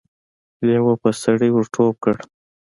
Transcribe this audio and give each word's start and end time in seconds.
لېوه 0.65 0.93
په 1.01 1.09
سړي 1.23 1.49
ور 1.51 1.65
ټوپ 1.73 1.95
کړ. 2.03 2.15